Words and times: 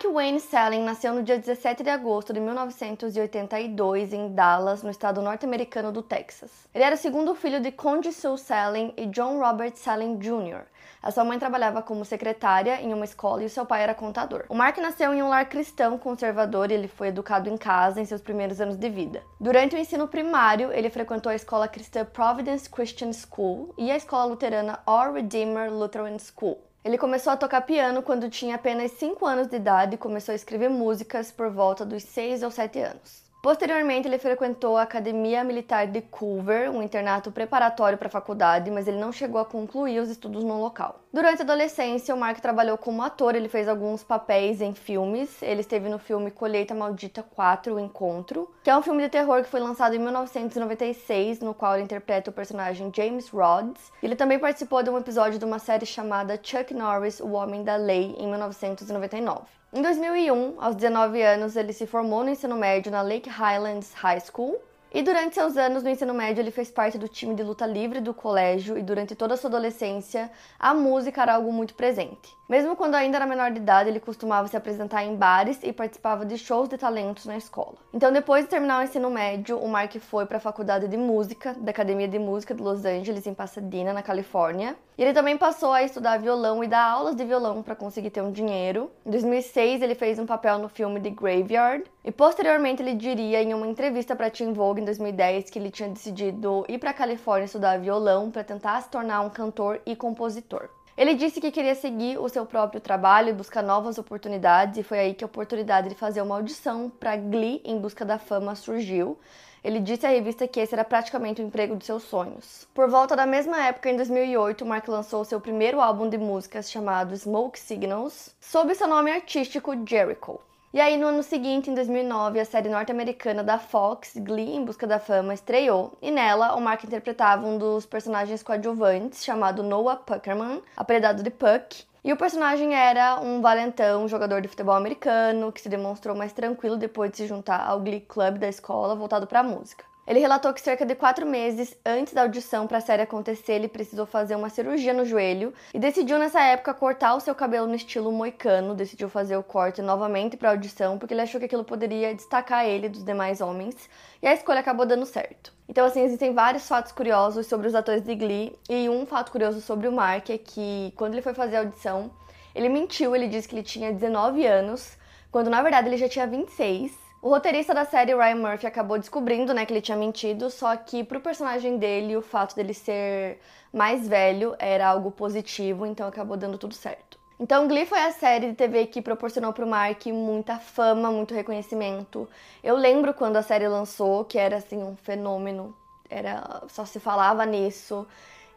Mark 0.00 0.14
Wayne 0.14 0.40
Selling 0.40 0.82
nasceu 0.82 1.12
no 1.12 1.22
dia 1.22 1.38
17 1.38 1.82
de 1.82 1.90
agosto 1.90 2.32
de 2.32 2.40
1982 2.40 4.14
em 4.14 4.32
Dallas, 4.32 4.82
no 4.82 4.90
estado 4.90 5.20
norte-americano 5.20 5.92
do 5.92 6.00
Texas. 6.00 6.50
Ele 6.74 6.84
era 6.84 6.94
o 6.94 6.98
segundo 6.98 7.34
filho 7.34 7.60
de 7.60 7.70
Conde 7.70 8.10
Sue 8.10 8.38
Selling 8.38 8.94
e 8.96 9.04
John 9.04 9.38
Robert 9.38 9.72
Selling 9.74 10.16
Jr. 10.16 10.62
A 11.02 11.10
sua 11.10 11.22
mãe 11.22 11.38
trabalhava 11.38 11.82
como 11.82 12.02
secretária 12.02 12.80
em 12.80 12.94
uma 12.94 13.04
escola 13.04 13.44
e 13.44 13.50
seu 13.50 13.66
pai 13.66 13.82
era 13.82 13.94
contador. 13.94 14.46
O 14.48 14.54
Mark 14.54 14.78
nasceu 14.78 15.12
em 15.12 15.22
um 15.22 15.28
lar 15.28 15.46
cristão 15.50 15.98
conservador 15.98 16.70
e 16.70 16.74
ele 16.74 16.88
foi 16.88 17.08
educado 17.08 17.50
em 17.50 17.58
casa 17.58 18.00
em 18.00 18.06
seus 18.06 18.22
primeiros 18.22 18.58
anos 18.58 18.78
de 18.78 18.88
vida. 18.88 19.22
Durante 19.38 19.76
o 19.76 19.78
ensino 19.78 20.08
primário, 20.08 20.72
ele 20.72 20.88
frequentou 20.88 21.30
a 21.30 21.34
escola 21.34 21.68
cristã 21.68 22.06
Providence 22.06 22.70
Christian 22.70 23.12
School 23.12 23.74
e 23.76 23.90
a 23.90 23.96
escola 23.98 24.24
luterana 24.24 24.80
Our 24.86 25.12
Redeemer 25.12 25.70
Lutheran 25.70 26.16
School. 26.18 26.69
Ele 26.82 26.96
começou 26.96 27.32
a 27.32 27.36
tocar 27.36 27.60
piano 27.60 28.02
quando 28.02 28.30
tinha 28.30 28.54
apenas 28.54 28.92
5 28.92 29.26
anos 29.26 29.48
de 29.48 29.56
idade 29.56 29.94
e 29.94 29.98
começou 29.98 30.32
a 30.32 30.36
escrever 30.36 30.70
músicas 30.70 31.30
por 31.30 31.50
volta 31.50 31.84
dos 31.84 32.02
6 32.02 32.42
ou 32.42 32.50
7 32.50 32.78
anos. 32.80 33.29
Posteriormente, 33.42 34.06
ele 34.06 34.18
frequentou 34.18 34.76
a 34.76 34.82
Academia 34.82 35.42
Militar 35.42 35.86
de 35.86 36.02
Culver, 36.02 36.70
um 36.70 36.82
internato 36.82 37.32
preparatório 37.32 37.96
para 37.96 38.08
a 38.08 38.10
faculdade, 38.10 38.70
mas 38.70 38.86
ele 38.86 38.98
não 38.98 39.10
chegou 39.10 39.40
a 39.40 39.46
concluir 39.46 39.98
os 39.98 40.10
estudos 40.10 40.44
no 40.44 40.60
local. 40.60 41.00
Durante 41.10 41.40
a 41.40 41.44
adolescência, 41.44 42.14
o 42.14 42.18
Mark 42.18 42.38
trabalhou 42.38 42.76
como 42.76 43.02
ator, 43.02 43.34
ele 43.34 43.48
fez 43.48 43.66
alguns 43.66 44.04
papéis 44.04 44.60
em 44.60 44.74
filmes. 44.74 45.42
Ele 45.42 45.62
esteve 45.62 45.88
no 45.88 45.98
filme 45.98 46.30
Colheita 46.30 46.74
Maldita 46.74 47.22
4, 47.22 47.74
O 47.74 47.80
Encontro, 47.80 48.50
que 48.62 48.68
é 48.68 48.76
um 48.76 48.82
filme 48.82 49.02
de 49.02 49.08
terror 49.08 49.42
que 49.42 49.48
foi 49.48 49.60
lançado 49.60 49.94
em 49.94 49.98
1996, 49.98 51.40
no 51.40 51.54
qual 51.54 51.74
ele 51.74 51.84
interpreta 51.84 52.30
o 52.30 52.34
personagem 52.34 52.92
James 52.94 53.30
Rhodes. 53.30 53.90
Ele 54.02 54.14
também 54.14 54.38
participou 54.38 54.82
de 54.82 54.90
um 54.90 54.98
episódio 54.98 55.38
de 55.38 55.44
uma 55.46 55.58
série 55.58 55.86
chamada 55.86 56.38
Chuck 56.42 56.74
Norris, 56.74 57.20
O 57.20 57.30
Homem 57.30 57.64
da 57.64 57.76
Lei, 57.76 58.14
em 58.18 58.28
1999. 58.28 59.59
Em 59.72 59.82
2001, 59.82 60.60
aos 60.60 60.74
19 60.74 61.22
anos, 61.22 61.54
ele 61.54 61.72
se 61.72 61.86
formou 61.86 62.24
no 62.24 62.30
ensino 62.30 62.56
médio 62.56 62.90
na 62.90 63.02
Lake 63.02 63.30
Highlands 63.30 63.92
High 63.92 64.18
School 64.18 64.58
e 64.92 65.00
durante 65.00 65.36
seus 65.36 65.56
anos 65.56 65.84
no 65.84 65.88
ensino 65.88 66.12
médio, 66.12 66.42
ele 66.42 66.50
fez 66.50 66.72
parte 66.72 66.98
do 66.98 67.06
time 67.06 67.36
de 67.36 67.44
luta 67.44 67.66
livre 67.66 68.00
do 68.00 68.12
colégio 68.12 68.76
e 68.76 68.82
durante 68.82 69.14
toda 69.14 69.34
a 69.34 69.36
sua 69.36 69.46
adolescência, 69.48 70.28
a 70.58 70.74
música 70.74 71.22
era 71.22 71.34
algo 71.34 71.52
muito 71.52 71.74
presente. 71.74 72.36
Mesmo 72.50 72.74
quando 72.74 72.96
ainda 72.96 73.16
era 73.16 73.26
menor 73.26 73.52
de 73.52 73.58
idade, 73.58 73.88
ele 73.88 74.00
costumava 74.00 74.48
se 74.48 74.56
apresentar 74.56 75.04
em 75.04 75.14
bares 75.14 75.60
e 75.62 75.72
participava 75.72 76.26
de 76.26 76.36
shows 76.36 76.68
de 76.68 76.76
talentos 76.76 77.24
na 77.24 77.36
escola. 77.36 77.76
Então, 77.94 78.10
depois 78.10 78.42
de 78.42 78.50
terminar 78.50 78.80
o 78.80 78.82
ensino 78.82 79.08
médio, 79.08 79.56
o 79.56 79.68
Mark 79.68 79.94
foi 80.00 80.26
para 80.26 80.38
a 80.38 80.40
faculdade 80.40 80.88
de 80.88 80.96
música 80.96 81.54
da 81.54 81.70
Academia 81.70 82.08
de 82.08 82.18
Música 82.18 82.52
de 82.52 82.60
Los 82.60 82.84
Angeles, 82.84 83.24
em 83.24 83.34
Pasadena, 83.34 83.92
na 83.92 84.02
Califórnia. 84.02 84.74
E 84.98 85.02
ele 85.04 85.12
também 85.12 85.38
passou 85.38 85.72
a 85.72 85.84
estudar 85.84 86.18
violão 86.18 86.64
e 86.64 86.66
dar 86.66 86.82
aulas 86.82 87.14
de 87.14 87.24
violão 87.24 87.62
para 87.62 87.76
conseguir 87.76 88.10
ter 88.10 88.20
um 88.20 88.32
dinheiro. 88.32 88.90
Em 89.06 89.12
2006, 89.12 89.80
ele 89.80 89.94
fez 89.94 90.18
um 90.18 90.26
papel 90.26 90.58
no 90.58 90.68
filme 90.68 91.00
The 91.00 91.10
Graveyard. 91.10 91.84
E 92.04 92.10
posteriormente, 92.10 92.82
ele 92.82 92.94
diria 92.94 93.40
em 93.40 93.54
uma 93.54 93.68
entrevista 93.68 94.16
para 94.16 94.28
Teen 94.28 94.52
Vogue 94.52 94.80
em 94.80 94.84
2010 94.84 95.50
que 95.50 95.58
ele 95.60 95.70
tinha 95.70 95.88
decidido 95.88 96.64
ir 96.68 96.78
para 96.78 96.90
a 96.90 96.94
Califórnia 96.94 97.44
estudar 97.44 97.78
violão 97.78 98.28
para 98.28 98.42
tentar 98.42 98.80
se 98.80 98.88
tornar 98.88 99.20
um 99.20 99.30
cantor 99.30 99.80
e 99.86 99.94
compositor. 99.94 100.68
Ele 101.00 101.14
disse 101.14 101.40
que 101.40 101.50
queria 101.50 101.74
seguir 101.74 102.18
o 102.18 102.28
seu 102.28 102.44
próprio 102.44 102.78
trabalho 102.78 103.30
e 103.30 103.32
buscar 103.32 103.62
novas 103.62 103.96
oportunidades, 103.96 104.76
e 104.76 104.82
foi 104.82 104.98
aí 104.98 105.14
que 105.14 105.24
a 105.24 105.26
oportunidade 105.26 105.88
de 105.88 105.94
fazer 105.94 106.20
uma 106.20 106.34
audição 106.34 106.90
para 106.90 107.16
Glee 107.16 107.62
em 107.64 107.78
busca 107.78 108.04
da 108.04 108.18
fama 108.18 108.54
surgiu. 108.54 109.18
Ele 109.64 109.80
disse 109.80 110.04
à 110.04 110.10
revista 110.10 110.46
que 110.46 110.60
esse 110.60 110.74
era 110.74 110.84
praticamente 110.84 111.40
o 111.40 111.44
emprego 111.46 111.74
de 111.74 111.86
seus 111.86 112.02
sonhos. 112.02 112.68
Por 112.74 112.90
volta 112.90 113.16
da 113.16 113.24
mesma 113.24 113.64
época, 113.64 113.88
em 113.88 113.96
2008, 113.96 114.66
Mark 114.66 114.86
lançou 114.88 115.24
seu 115.24 115.40
primeiro 115.40 115.80
álbum 115.80 116.06
de 116.06 116.18
músicas 116.18 116.70
chamado 116.70 117.16
Smoke 117.16 117.58
Signals, 117.58 118.36
sob 118.38 118.74
seu 118.74 118.86
nome 118.86 119.10
artístico 119.10 119.72
Jericho. 119.86 120.38
E 120.72 120.80
aí, 120.80 120.96
no 120.96 121.08
ano 121.08 121.20
seguinte, 121.20 121.68
em 121.68 121.74
2009, 121.74 122.38
a 122.38 122.44
série 122.44 122.68
norte-americana 122.68 123.42
da 123.42 123.58
Fox, 123.58 124.12
Glee 124.18 124.54
em 124.54 124.64
Busca 124.64 124.86
da 124.86 125.00
Fama, 125.00 125.34
estreou, 125.34 125.98
e 126.00 126.12
nela 126.12 126.54
o 126.54 126.60
Mark 126.60 126.84
interpretava 126.84 127.44
um 127.44 127.58
dos 127.58 127.84
personagens 127.86 128.40
coadjuvantes, 128.40 129.24
chamado 129.24 129.64
Noah 129.64 129.96
Puckerman, 129.96 130.62
apelidado 130.76 131.24
de 131.24 131.30
Puck, 131.30 131.84
e 132.04 132.12
o 132.12 132.16
personagem 132.16 132.72
era 132.72 133.18
um 133.20 133.40
valentão, 133.40 134.06
jogador 134.06 134.40
de 134.40 134.46
futebol 134.46 134.76
americano, 134.76 135.50
que 135.50 135.60
se 135.60 135.68
demonstrou 135.68 136.14
mais 136.14 136.32
tranquilo 136.32 136.76
depois 136.76 137.10
de 137.10 137.16
se 137.16 137.26
juntar 137.26 137.66
ao 137.66 137.80
Glee 137.80 138.02
Club 138.02 138.38
da 138.38 138.48
escola, 138.48 138.94
voltado 138.94 139.26
para 139.26 139.42
música. 139.42 139.89
Ele 140.10 140.18
relatou 140.18 140.52
que 140.52 140.60
cerca 140.60 140.84
de 140.84 140.96
quatro 140.96 141.24
meses 141.24 141.72
antes 141.86 142.12
da 142.12 142.22
audição 142.22 142.66
para 142.66 142.78
a 142.78 142.80
série 142.80 143.02
acontecer, 143.02 143.52
ele 143.52 143.68
precisou 143.68 144.04
fazer 144.04 144.34
uma 144.34 144.50
cirurgia 144.50 144.92
no 144.92 145.04
joelho 145.04 145.54
e 145.72 145.78
decidiu 145.78 146.18
nessa 146.18 146.42
época 146.42 146.74
cortar 146.74 147.14
o 147.14 147.20
seu 147.20 147.32
cabelo 147.32 147.68
no 147.68 147.76
estilo 147.76 148.10
moicano. 148.10 148.74
Decidiu 148.74 149.08
fazer 149.08 149.36
o 149.36 149.42
corte 149.44 149.80
novamente 149.80 150.36
para 150.36 150.48
a 150.48 150.52
audição 150.52 150.98
porque 150.98 151.14
ele 151.14 151.20
achou 151.20 151.38
que 151.38 151.46
aquilo 151.46 151.62
poderia 151.62 152.12
destacar 152.12 152.66
ele 152.66 152.88
dos 152.88 153.04
demais 153.04 153.40
homens 153.40 153.88
e 154.20 154.26
a 154.26 154.34
escolha 154.34 154.58
acabou 154.58 154.84
dando 154.84 155.06
certo. 155.06 155.52
Então, 155.68 155.86
assim, 155.86 156.02
existem 156.02 156.34
vários 156.34 156.66
fatos 156.66 156.90
curiosos 156.90 157.46
sobre 157.46 157.68
os 157.68 157.74
atores 157.76 158.02
de 158.02 158.16
Glee 158.16 158.58
e 158.68 158.88
um 158.88 159.06
fato 159.06 159.30
curioso 159.30 159.60
sobre 159.60 159.86
o 159.86 159.92
Mark 159.92 160.28
é 160.28 160.38
que 160.38 160.92
quando 160.96 161.14
ele 161.14 161.22
foi 161.22 161.34
fazer 161.34 161.54
a 161.54 161.60
audição, 161.60 162.10
ele 162.52 162.68
mentiu, 162.68 163.14
ele 163.14 163.28
disse 163.28 163.46
que 163.46 163.54
ele 163.54 163.62
tinha 163.62 163.92
19 163.92 164.44
anos, 164.44 164.98
quando 165.30 165.48
na 165.48 165.62
verdade 165.62 165.86
ele 165.86 165.96
já 165.96 166.08
tinha 166.08 166.26
26. 166.26 167.09
O 167.22 167.28
roteirista 167.28 167.74
da 167.74 167.84
série, 167.84 168.14
Ryan 168.14 168.36
Murphy, 168.36 168.66
acabou 168.66 168.98
descobrindo 168.98 169.52
né, 169.52 169.66
que 169.66 169.72
ele 169.74 169.82
tinha 169.82 169.96
mentido, 169.96 170.48
só 170.48 170.74
que 170.74 171.04
pro 171.04 171.20
personagem 171.20 171.76
dele, 171.76 172.16
o 172.16 172.22
fato 172.22 172.56
dele 172.56 172.72
ser 172.72 173.38
mais 173.70 174.08
velho 174.08 174.56
era 174.58 174.88
algo 174.88 175.10
positivo, 175.10 175.84
então 175.84 176.08
acabou 176.08 176.34
dando 176.34 176.56
tudo 176.56 176.74
certo. 176.74 177.18
Então, 177.38 177.68
Glee 177.68 177.84
foi 177.84 177.98
a 178.00 178.12
série 178.12 178.48
de 178.48 178.54
TV 178.54 178.86
que 178.86 179.02
proporcionou 179.02 179.52
pro 179.52 179.66
Mark 179.66 180.06
muita 180.06 180.58
fama, 180.58 181.10
muito 181.10 181.34
reconhecimento. 181.34 182.26
Eu 182.64 182.76
lembro 182.76 183.12
quando 183.12 183.36
a 183.36 183.42
série 183.42 183.68
lançou, 183.68 184.24
que 184.24 184.38
era 184.38 184.56
assim 184.56 184.82
um 184.82 184.96
fenômeno, 184.96 185.76
era 186.08 186.62
só 186.68 186.86
se 186.86 186.98
falava 186.98 187.44
nisso. 187.44 188.06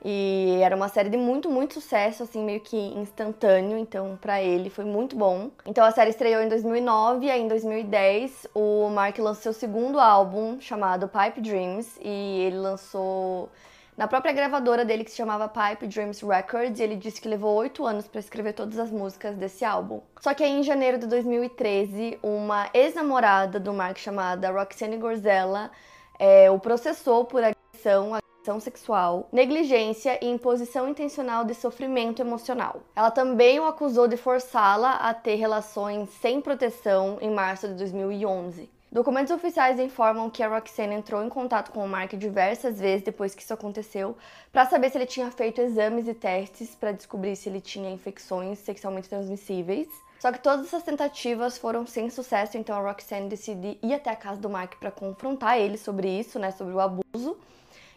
E 0.04 0.60
era 0.62 0.76
uma 0.76 0.90
série 0.90 1.10
de 1.10 1.16
muito, 1.16 1.50
muito 1.50 1.76
sucesso, 1.76 2.24
assim, 2.24 2.44
meio 2.44 2.60
que 2.60 2.78
instantâneo, 2.78 3.78
então 3.78 4.18
para 4.20 4.42
ele 4.42 4.70
foi 4.70 4.84
muito 4.84 5.16
bom. 5.16 5.50
Então 5.66 5.86
a 5.86 5.92
série 5.92 6.10
estreou 6.10 6.42
em 6.42 6.50
2009 6.50 7.26
e 7.26 7.32
aí 7.32 7.42
em 7.42 7.48
2010 7.48 8.48
o 8.54 8.90
Mark 8.90 9.18
lançou 9.20 9.44
seu 9.44 9.54
segundo 9.54 10.00
álbum 10.00 10.60
chamado 10.60 11.08
Pipe 11.08 11.40
Dreams 11.42 12.00
e 12.02 12.42
ele 12.42 12.58
lançou 12.58 13.50
na 13.96 14.08
própria 14.08 14.34
gravadora 14.34 14.84
dele 14.84 15.04
que 15.04 15.12
se 15.12 15.18
chamava 15.18 15.48
Pipe 15.48 15.88
Dreams 15.88 16.26
Records, 16.26 16.80
e 16.80 16.84
ele 16.84 16.96
disse 16.96 17.22
que 17.22 17.28
levou 17.28 17.56
oito 17.56 17.86
anos 17.86 18.08
para 18.08 18.20
escrever 18.20 18.54
todas 18.54 18.80
as 18.80 18.90
músicas 18.90 19.36
desse 19.36 19.64
álbum. 19.64 20.02
Só 20.20 20.34
que 20.34 20.44
aí 20.44 20.52
em 20.52 20.64
janeiro 20.64 20.98
de 20.98 21.06
2013, 21.06 22.18
uma 22.24 22.70
ex-namorada 22.74 23.60
do 23.60 23.74
Mark 23.74 23.98
chamada 23.98 24.52
Roxane 24.52 24.98
Gorzella 24.98 25.72
é, 26.20 26.50
o 26.50 26.60
processou 26.60 27.26
por 27.26 27.44
agressão 27.44 28.16
sexual, 28.60 29.28
negligência 29.32 30.20
e 30.22 30.30
imposição 30.30 30.88
intencional 30.88 31.46
de 31.46 31.54
sofrimento 31.54 32.22
emocional. 32.22 32.82
Ela 32.96 33.12
também 33.12 33.60
o 33.60 33.66
acusou 33.66 34.08
de 34.08 34.18
forçá-la 34.18 34.96
a 34.96 35.14
ter 35.14 35.36
relações 35.36 36.10
sem 36.22 36.42
proteção 36.42 37.18
em 37.22 37.32
março 37.32 37.68
de 37.68 37.76
2011. 37.76 38.70
Documentos 38.92 39.32
oficiais 39.34 39.80
informam 39.80 40.30
que 40.30 40.44
a 40.44 40.48
Roxane 40.48 40.94
entrou 40.94 41.24
em 41.24 41.30
contato 41.30 41.72
com 41.72 41.84
o 41.84 41.88
Mark 41.88 42.14
diversas 42.14 42.80
vezes 42.80 43.04
depois 43.04 43.34
que 43.34 43.42
isso 43.42 43.52
aconteceu, 43.52 44.16
para 44.52 44.68
saber 44.68 44.92
se 44.92 44.98
ele 45.00 45.08
tinha 45.08 45.32
feito 45.32 45.60
exames 45.62 46.08
e 46.08 46.14
testes 46.14 46.76
para 46.76 46.92
descobrir 46.92 47.36
se 47.36 47.50
ele 47.50 47.60
tinha 47.60 47.90
infecções 47.90 48.60
sexualmente 48.60 49.10
transmissíveis. 49.10 49.88
Só 50.20 50.32
que 50.32 50.38
todas 50.38 50.68
essas 50.68 50.84
tentativas 50.84 51.58
foram 51.58 51.88
sem 51.88 52.08
sucesso, 52.12 52.56
então 52.56 52.78
a 52.78 52.92
Roxanne 52.92 53.28
decide 53.28 53.80
ir 53.82 53.96
até 53.96 54.12
a 54.12 54.16
casa 54.16 54.40
do 54.40 54.48
Mark 54.48 54.76
para 54.80 54.92
confrontar 54.92 55.58
ele 55.58 55.78
sobre 55.78 56.08
isso, 56.08 56.38
né, 56.38 56.52
sobre 56.52 56.76
o 56.76 56.80
abuso. 56.80 57.36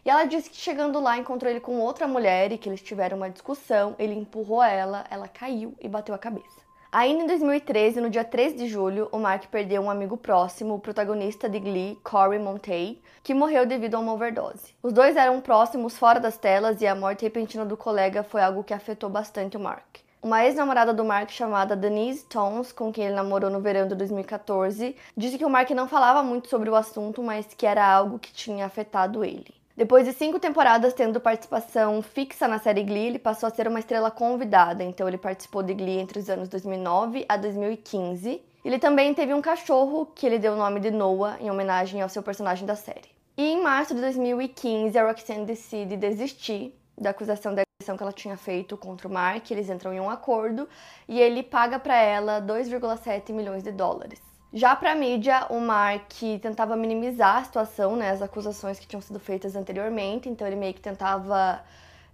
E 0.06 0.08
ela 0.08 0.24
disse 0.24 0.48
que 0.48 0.56
chegando 0.56 1.00
lá 1.00 1.18
encontrou 1.18 1.50
ele 1.50 1.58
com 1.58 1.80
outra 1.80 2.06
mulher 2.06 2.52
e 2.52 2.58
que 2.58 2.68
eles 2.68 2.80
tiveram 2.80 3.16
uma 3.16 3.28
discussão, 3.28 3.96
ele 3.98 4.14
empurrou 4.14 4.62
ela, 4.62 5.04
ela 5.10 5.26
caiu 5.26 5.74
e 5.80 5.88
bateu 5.88 6.14
a 6.14 6.18
cabeça. 6.18 6.60
Ainda 6.92 7.24
em 7.24 7.26
2013, 7.26 8.00
no 8.00 8.08
dia 8.08 8.22
3 8.22 8.54
de 8.54 8.68
julho, 8.68 9.08
o 9.10 9.18
Mark 9.18 9.46
perdeu 9.46 9.82
um 9.82 9.90
amigo 9.90 10.16
próximo, 10.16 10.74
o 10.74 10.78
protagonista 10.78 11.48
de 11.48 11.58
Glee, 11.58 11.98
Corey 12.04 12.38
Montey, 12.38 13.02
que 13.24 13.34
morreu 13.34 13.66
devido 13.66 13.96
a 13.96 13.98
uma 13.98 14.12
overdose. 14.12 14.76
Os 14.80 14.92
dois 14.92 15.16
eram 15.16 15.40
próximos 15.40 15.98
fora 15.98 16.20
das 16.20 16.38
telas 16.38 16.80
e 16.80 16.86
a 16.86 16.94
morte 16.94 17.24
repentina 17.24 17.64
do 17.64 17.76
colega 17.76 18.22
foi 18.22 18.42
algo 18.42 18.62
que 18.62 18.72
afetou 18.72 19.10
bastante 19.10 19.56
o 19.56 19.60
Mark. 19.60 19.96
Uma 20.22 20.44
ex-namorada 20.44 20.94
do 20.94 21.04
Mark 21.04 21.30
chamada 21.30 21.74
Denise 21.74 22.24
Tons, 22.26 22.70
com 22.70 22.92
quem 22.92 23.06
ele 23.06 23.14
namorou 23.16 23.50
no 23.50 23.60
verão 23.60 23.88
de 23.88 23.96
2014, 23.96 24.94
disse 25.16 25.36
que 25.36 25.44
o 25.44 25.50
Mark 25.50 25.68
não 25.70 25.88
falava 25.88 26.22
muito 26.22 26.48
sobre 26.48 26.70
o 26.70 26.76
assunto, 26.76 27.24
mas 27.24 27.52
que 27.52 27.66
era 27.66 27.84
algo 27.84 28.20
que 28.20 28.32
tinha 28.32 28.66
afetado 28.66 29.24
ele. 29.24 29.65
Depois 29.76 30.06
de 30.06 30.14
cinco 30.14 30.40
temporadas 30.40 30.94
tendo 30.94 31.20
participação 31.20 32.00
fixa 32.00 32.48
na 32.48 32.58
série 32.58 32.82
Glee, 32.82 33.08
ele 33.08 33.18
passou 33.18 33.46
a 33.46 33.50
ser 33.50 33.68
uma 33.68 33.78
estrela 33.78 34.10
convidada. 34.10 34.82
Então 34.82 35.06
ele 35.06 35.18
participou 35.18 35.62
de 35.62 35.74
Glee 35.74 35.98
entre 35.98 36.18
os 36.18 36.30
anos 36.30 36.48
2009 36.48 37.26
a 37.28 37.36
2015. 37.36 38.42
Ele 38.64 38.78
também 38.78 39.12
teve 39.12 39.34
um 39.34 39.42
cachorro 39.42 40.06
que 40.14 40.24
ele 40.24 40.38
deu 40.38 40.54
o 40.54 40.56
nome 40.56 40.80
de 40.80 40.90
Noah 40.90 41.36
em 41.38 41.50
homenagem 41.50 42.00
ao 42.00 42.08
seu 42.08 42.22
personagem 42.22 42.64
da 42.64 42.74
série. 42.74 43.10
E 43.36 43.44
em 43.44 43.62
março 43.62 43.94
de 43.94 44.00
2015, 44.00 44.98
a 44.98 45.06
Roxanne 45.06 45.44
decide 45.44 45.94
desistir 45.94 46.74
da 46.96 47.10
acusação 47.10 47.54
da 47.54 47.60
agressão 47.60 47.98
que 47.98 48.02
ela 48.02 48.12
tinha 48.12 48.38
feito 48.38 48.78
contra 48.78 49.06
o 49.06 49.12
Mark. 49.12 49.50
Eles 49.50 49.68
entram 49.68 49.92
em 49.92 50.00
um 50.00 50.08
acordo 50.08 50.66
e 51.06 51.20
ele 51.20 51.42
paga 51.42 51.78
para 51.78 52.00
ela 52.00 52.40
2,7 52.40 53.30
milhões 53.30 53.62
de 53.62 53.72
dólares. 53.72 54.22
Já 54.56 54.74
para 54.74 54.92
a 54.92 54.94
mídia, 54.94 55.44
o 55.50 55.60
Mark 55.60 56.10
tentava 56.40 56.78
minimizar 56.78 57.36
a 57.36 57.44
situação, 57.44 57.94
né, 57.94 58.08
as 58.08 58.22
acusações 58.22 58.78
que 58.78 58.86
tinham 58.86 59.02
sido 59.02 59.20
feitas 59.20 59.54
anteriormente, 59.54 60.30
então 60.30 60.46
ele 60.46 60.56
meio 60.56 60.72
que 60.72 60.80
tentava 60.80 61.60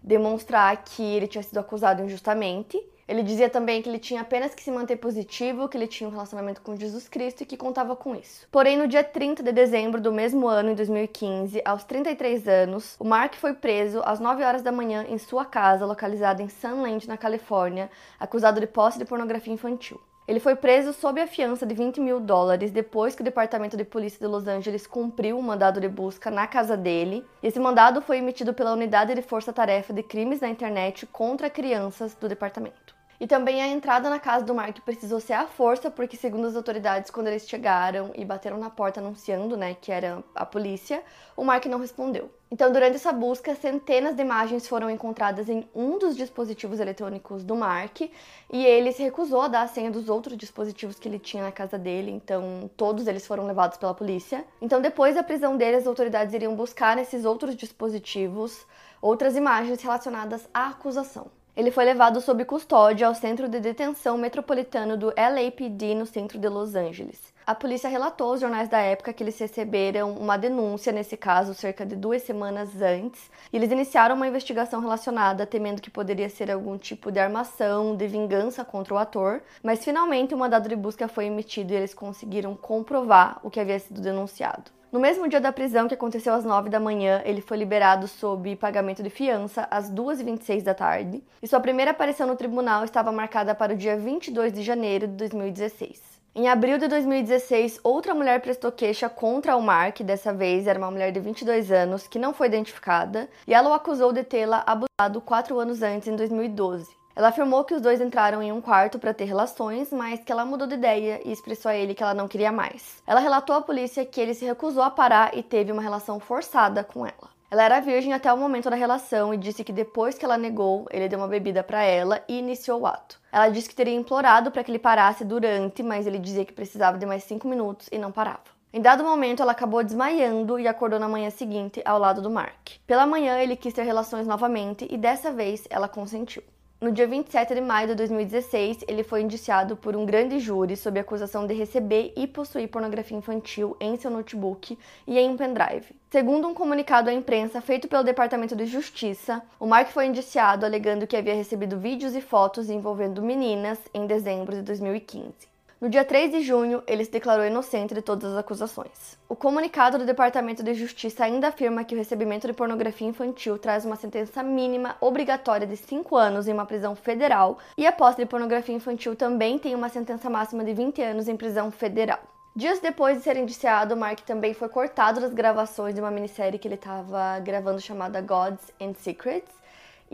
demonstrar 0.02 0.76
que 0.82 1.04
ele 1.04 1.28
tinha 1.28 1.44
sido 1.44 1.58
acusado 1.58 2.02
injustamente. 2.02 2.76
Ele 3.06 3.22
dizia 3.22 3.48
também 3.48 3.80
que 3.80 3.88
ele 3.88 4.00
tinha 4.00 4.22
apenas 4.22 4.56
que 4.56 4.62
se 4.64 4.72
manter 4.72 4.96
positivo, 4.96 5.68
que 5.68 5.76
ele 5.76 5.86
tinha 5.86 6.08
um 6.08 6.10
relacionamento 6.10 6.62
com 6.62 6.74
Jesus 6.74 7.08
Cristo 7.08 7.44
e 7.44 7.46
que 7.46 7.56
contava 7.56 7.94
com 7.94 8.12
isso. 8.16 8.48
Porém, 8.50 8.76
no 8.76 8.88
dia 8.88 9.04
30 9.04 9.40
de 9.40 9.52
dezembro 9.52 10.00
do 10.00 10.12
mesmo 10.12 10.48
ano, 10.48 10.70
em 10.70 10.74
2015, 10.74 11.62
aos 11.64 11.84
33 11.84 12.48
anos, 12.48 12.96
o 12.98 13.04
Mark 13.04 13.36
foi 13.36 13.54
preso 13.54 14.02
às 14.04 14.18
9 14.18 14.42
horas 14.42 14.62
da 14.62 14.72
manhã 14.72 15.06
em 15.08 15.16
sua 15.16 15.44
casa, 15.44 15.86
localizada 15.86 16.42
em 16.42 16.48
Sunland, 16.48 17.06
na 17.06 17.16
Califórnia, 17.16 17.88
acusado 18.18 18.58
de 18.58 18.66
posse 18.66 18.98
de 18.98 19.04
pornografia 19.04 19.54
infantil. 19.54 20.00
Ele 20.26 20.38
foi 20.38 20.54
preso 20.54 20.92
sob 20.92 21.20
a 21.20 21.26
fiança 21.26 21.66
de 21.66 21.74
20 21.74 22.00
mil 22.00 22.20
dólares 22.20 22.70
depois 22.70 23.14
que 23.14 23.22
o 23.22 23.24
Departamento 23.24 23.76
de 23.76 23.84
Polícia 23.84 24.20
de 24.20 24.26
Los 24.26 24.46
Angeles 24.46 24.86
cumpriu 24.86 25.36
um 25.36 25.42
mandado 25.42 25.80
de 25.80 25.88
busca 25.88 26.30
na 26.30 26.46
casa 26.46 26.76
dele. 26.76 27.26
Esse 27.42 27.58
mandado 27.58 28.00
foi 28.00 28.18
emitido 28.18 28.54
pela 28.54 28.72
Unidade 28.72 29.16
de 29.16 29.22
Força-Tarefa 29.22 29.92
de 29.92 30.02
Crimes 30.02 30.40
na 30.40 30.48
Internet 30.48 31.06
contra 31.06 31.50
Crianças 31.50 32.14
do 32.14 32.28
departamento. 32.28 33.01
E 33.22 33.26
também 33.28 33.62
a 33.62 33.68
entrada 33.68 34.10
na 34.10 34.18
casa 34.18 34.44
do 34.44 34.52
Mark 34.52 34.80
precisou 34.80 35.20
ser 35.20 35.34
à 35.34 35.46
força, 35.46 35.88
porque, 35.88 36.16
segundo 36.16 36.48
as 36.48 36.56
autoridades, 36.56 37.08
quando 37.08 37.28
eles 37.28 37.48
chegaram 37.48 38.10
e 38.16 38.24
bateram 38.24 38.58
na 38.58 38.68
porta 38.68 38.98
anunciando 38.98 39.56
né, 39.56 39.76
que 39.80 39.92
era 39.92 40.24
a 40.34 40.44
polícia, 40.44 41.00
o 41.36 41.44
Mark 41.44 41.64
não 41.66 41.78
respondeu. 41.78 42.28
Então, 42.50 42.72
durante 42.72 42.96
essa 42.96 43.12
busca, 43.12 43.54
centenas 43.54 44.16
de 44.16 44.22
imagens 44.22 44.66
foram 44.66 44.90
encontradas 44.90 45.48
em 45.48 45.64
um 45.72 46.00
dos 46.00 46.16
dispositivos 46.16 46.80
eletrônicos 46.80 47.44
do 47.44 47.54
Mark 47.54 48.00
e 48.00 48.66
ele 48.66 48.90
se 48.90 49.04
recusou 49.04 49.42
a 49.42 49.46
dar 49.46 49.62
a 49.62 49.68
senha 49.68 49.92
dos 49.92 50.08
outros 50.08 50.36
dispositivos 50.36 50.98
que 50.98 51.08
ele 51.08 51.20
tinha 51.20 51.44
na 51.44 51.52
casa 51.52 51.78
dele, 51.78 52.10
então 52.10 52.68
todos 52.76 53.06
eles 53.06 53.24
foram 53.24 53.46
levados 53.46 53.78
pela 53.78 53.94
polícia. 53.94 54.44
Então, 54.60 54.80
depois 54.80 55.14
da 55.14 55.22
prisão 55.22 55.56
dele, 55.56 55.76
as 55.76 55.86
autoridades 55.86 56.34
iriam 56.34 56.56
buscar 56.56 56.96
nesses 56.96 57.24
outros 57.24 57.54
dispositivos 57.54 58.66
outras 59.00 59.36
imagens 59.36 59.80
relacionadas 59.80 60.48
à 60.52 60.70
acusação. 60.70 61.30
Ele 61.54 61.70
foi 61.70 61.84
levado 61.84 62.18
sob 62.22 62.46
custódia 62.46 63.06
ao 63.06 63.14
centro 63.14 63.46
de 63.46 63.60
detenção 63.60 64.16
metropolitano 64.16 64.96
do 64.96 65.08
LAPD 65.08 65.94
no 65.94 66.06
centro 66.06 66.38
de 66.38 66.48
Los 66.48 66.74
Angeles. 66.74 67.20
A 67.46 67.54
polícia 67.54 67.90
relatou 67.90 68.30
aos 68.30 68.40
jornais 68.40 68.70
da 68.70 68.78
época 68.78 69.12
que 69.12 69.22
eles 69.22 69.38
receberam 69.38 70.12
uma 70.14 70.38
denúncia 70.38 70.90
nesse 70.94 71.14
caso 71.14 71.52
cerca 71.52 71.84
de 71.84 71.94
duas 71.94 72.22
semanas 72.22 72.80
antes 72.80 73.30
e 73.52 73.56
eles 73.58 73.70
iniciaram 73.70 74.14
uma 74.14 74.26
investigação 74.26 74.80
relacionada, 74.80 75.44
temendo 75.44 75.82
que 75.82 75.90
poderia 75.90 76.30
ser 76.30 76.50
algum 76.50 76.78
tipo 76.78 77.12
de 77.12 77.20
armação, 77.20 77.94
de 77.94 78.06
vingança 78.06 78.64
contra 78.64 78.94
o 78.94 78.98
ator, 78.98 79.42
mas 79.62 79.84
finalmente 79.84 80.34
um 80.34 80.38
mandado 80.38 80.70
de 80.70 80.76
busca 80.76 81.06
foi 81.06 81.26
emitido 81.26 81.74
e 81.74 81.76
eles 81.76 81.92
conseguiram 81.92 82.56
comprovar 82.56 83.38
o 83.42 83.50
que 83.50 83.60
havia 83.60 83.78
sido 83.78 84.00
denunciado. 84.00 84.70
No 84.92 85.00
mesmo 85.00 85.26
dia 85.26 85.40
da 85.40 85.50
prisão, 85.50 85.88
que 85.88 85.94
aconteceu 85.94 86.34
às 86.34 86.44
9 86.44 86.68
da 86.68 86.78
manhã, 86.78 87.22
ele 87.24 87.40
foi 87.40 87.56
liberado 87.56 88.06
sob 88.06 88.54
pagamento 88.56 89.02
de 89.02 89.08
fiança 89.08 89.66
às 89.70 89.90
2h26 89.90 90.62
da 90.62 90.74
tarde, 90.74 91.24
e 91.42 91.48
sua 91.48 91.60
primeira 91.60 91.92
aparição 91.92 92.26
no 92.26 92.36
tribunal 92.36 92.84
estava 92.84 93.10
marcada 93.10 93.54
para 93.54 93.72
o 93.72 93.76
dia 93.76 93.96
22 93.96 94.52
de 94.52 94.62
janeiro 94.62 95.06
de 95.06 95.14
2016. 95.14 95.98
Em 96.34 96.46
abril 96.46 96.76
de 96.76 96.88
2016, 96.88 97.80
outra 97.82 98.14
mulher 98.14 98.42
prestou 98.42 98.70
queixa 98.70 99.08
contra 99.08 99.56
o 99.56 99.62
Mark, 99.62 100.00
dessa 100.00 100.30
vez 100.30 100.66
era 100.66 100.78
uma 100.78 100.90
mulher 100.90 101.10
de 101.10 101.20
22 101.20 101.72
anos 101.72 102.06
que 102.06 102.18
não 102.18 102.34
foi 102.34 102.48
identificada, 102.48 103.30
e 103.48 103.54
ela 103.54 103.70
o 103.70 103.72
acusou 103.72 104.12
de 104.12 104.22
tê-la 104.22 104.62
abusado 104.66 105.22
quatro 105.22 105.58
anos 105.58 105.80
antes, 105.82 106.06
em 106.06 106.16
2012. 106.16 107.01
Ela 107.14 107.28
afirmou 107.28 107.64
que 107.64 107.74
os 107.74 107.80
dois 107.80 108.00
entraram 108.00 108.42
em 108.42 108.52
um 108.52 108.60
quarto 108.60 108.98
para 108.98 109.12
ter 109.12 109.24
relações, 109.24 109.92
mas 109.92 110.20
que 110.20 110.32
ela 110.32 110.46
mudou 110.46 110.66
de 110.66 110.74
ideia 110.74 111.20
e 111.24 111.32
expressou 111.32 111.70
a 111.70 111.76
ele 111.76 111.94
que 111.94 112.02
ela 112.02 112.14
não 112.14 112.26
queria 112.26 112.50
mais. 112.50 113.02
Ela 113.06 113.20
relatou 113.20 113.54
à 113.54 113.60
polícia 113.60 114.04
que 114.04 114.20
ele 114.20 114.34
se 114.34 114.44
recusou 114.44 114.82
a 114.82 114.90
parar 114.90 115.36
e 115.36 115.42
teve 115.42 115.70
uma 115.70 115.82
relação 115.82 116.18
forçada 116.18 116.82
com 116.82 117.06
ela. 117.06 117.32
Ela 117.50 117.64
era 117.64 117.80
virgem 117.80 118.14
até 118.14 118.32
o 118.32 118.36
momento 118.38 118.70
da 118.70 118.76
relação 118.76 119.34
e 119.34 119.36
disse 119.36 119.62
que 119.62 119.74
depois 119.74 120.16
que 120.16 120.24
ela 120.24 120.38
negou, 120.38 120.86
ele 120.90 121.06
deu 121.06 121.18
uma 121.18 121.28
bebida 121.28 121.62
para 121.62 121.82
ela 121.82 122.24
e 122.26 122.38
iniciou 122.38 122.80
o 122.80 122.86
ato. 122.86 123.20
Ela 123.30 123.50
disse 123.50 123.68
que 123.68 123.74
teria 123.74 123.94
implorado 123.94 124.50
para 124.50 124.64
que 124.64 124.70
ele 124.70 124.78
parasse 124.78 125.22
durante, 125.22 125.82
mas 125.82 126.06
ele 126.06 126.18
dizia 126.18 126.46
que 126.46 126.52
precisava 126.54 126.96
de 126.96 127.04
mais 127.04 127.24
cinco 127.24 127.46
minutos 127.46 127.90
e 127.92 127.98
não 127.98 128.10
parava. 128.10 128.40
Em 128.72 128.80
dado 128.80 129.04
momento, 129.04 129.42
ela 129.42 129.52
acabou 129.52 129.84
desmaiando 129.84 130.58
e 130.58 130.66
acordou 130.66 130.98
na 130.98 131.06
manhã 131.06 131.28
seguinte 131.28 131.82
ao 131.84 131.98
lado 131.98 132.22
do 132.22 132.30
Mark. 132.30 132.70
Pela 132.86 133.04
manhã, 133.04 133.38
ele 133.38 133.54
quis 133.54 133.74
ter 133.74 133.82
relações 133.82 134.26
novamente 134.26 134.88
e 134.90 134.96
dessa 134.96 135.30
vez 135.30 135.64
ela 135.68 135.88
consentiu. 135.88 136.42
No 136.82 136.90
dia 136.90 137.06
27 137.06 137.54
de 137.54 137.60
maio 137.60 137.86
de 137.86 137.94
2016, 137.94 138.86
ele 138.88 139.04
foi 139.04 139.22
indiciado 139.22 139.76
por 139.76 139.94
um 139.94 140.04
grande 140.04 140.40
júri 140.40 140.76
sob 140.76 140.98
acusação 140.98 141.46
de 141.46 141.54
receber 141.54 142.12
e 142.16 142.26
possuir 142.26 142.68
pornografia 142.68 143.16
infantil 143.16 143.76
em 143.78 143.94
seu 143.94 144.10
notebook 144.10 144.76
e 145.06 145.16
em 145.16 145.30
um 145.30 145.36
pendrive. 145.36 145.94
Segundo 146.10 146.48
um 146.48 146.52
comunicado 146.52 147.08
à 147.08 147.12
imprensa 147.12 147.60
feito 147.60 147.86
pelo 147.86 148.02
Departamento 148.02 148.56
de 148.56 148.66
Justiça, 148.66 149.40
o 149.60 149.66
Mark 149.68 149.90
foi 149.92 150.06
indiciado 150.06 150.66
alegando 150.66 151.06
que 151.06 151.16
havia 151.16 151.36
recebido 151.36 151.78
vídeos 151.78 152.16
e 152.16 152.20
fotos 152.20 152.68
envolvendo 152.68 153.22
meninas 153.22 153.78
em 153.94 154.04
dezembro 154.04 154.56
de 154.56 154.62
2015. 154.62 155.51
No 155.82 155.88
dia 155.88 156.04
3 156.04 156.30
de 156.30 156.42
junho, 156.42 156.80
ele 156.86 157.04
se 157.04 157.10
declarou 157.10 157.44
inocente 157.44 157.92
de 157.92 158.00
todas 158.00 158.30
as 158.30 158.38
acusações. 158.38 159.18
O 159.28 159.34
comunicado 159.34 159.98
do 159.98 160.06
Departamento 160.06 160.62
de 160.62 160.74
Justiça 160.74 161.24
ainda 161.24 161.48
afirma 161.48 161.82
que 161.82 161.92
o 161.92 161.98
recebimento 161.98 162.46
de 162.46 162.52
pornografia 162.52 163.08
infantil 163.08 163.58
traz 163.58 163.84
uma 163.84 163.96
sentença 163.96 164.44
mínima 164.44 164.94
obrigatória 165.00 165.66
de 165.66 165.76
5 165.76 166.16
anos 166.16 166.46
em 166.46 166.52
uma 166.52 166.66
prisão 166.66 166.94
federal 166.94 167.58
e 167.76 167.84
a 167.84 167.90
posse 167.90 168.18
de 168.18 168.26
pornografia 168.26 168.76
infantil 168.76 169.16
também 169.16 169.58
tem 169.58 169.74
uma 169.74 169.88
sentença 169.88 170.30
máxima 170.30 170.62
de 170.62 170.72
20 170.72 171.02
anos 171.02 171.26
em 171.26 171.36
prisão 171.36 171.68
federal. 171.72 172.20
Dias 172.54 172.78
depois 172.78 173.18
de 173.18 173.24
ser 173.24 173.36
indiciado, 173.36 173.96
Mark 173.96 174.20
também 174.20 174.54
foi 174.54 174.68
cortado 174.68 175.20
das 175.20 175.34
gravações 175.34 175.96
de 175.96 176.00
uma 176.00 176.12
minissérie 176.12 176.60
que 176.60 176.68
ele 176.68 176.76
estava 176.76 177.40
gravando 177.40 177.80
chamada 177.80 178.20
Gods 178.20 178.70
and 178.80 178.94
Secrets, 178.94 179.52